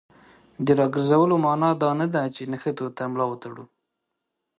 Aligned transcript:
د 0.65 0.67
راګرځولو 0.79 1.35
معنا 1.45 1.69
دا 1.81 1.91
نه 1.99 2.07
ده 2.13 2.23
چې 2.35 2.41
نښتو 2.51 2.85
ته 2.97 3.03
ملا 3.11 3.25
وتړو. 3.29 3.65